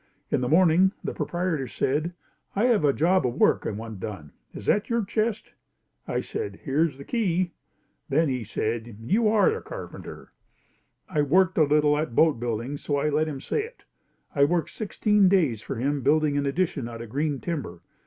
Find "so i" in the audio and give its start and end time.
12.77-13.09